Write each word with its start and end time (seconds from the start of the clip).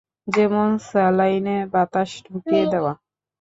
যেমন 0.27 0.67
স্যালাইনে 0.87 1.57
বাতাস 1.73 2.09
ঢুকিয়ে 2.25 2.63
দেওয়া। 2.73 2.93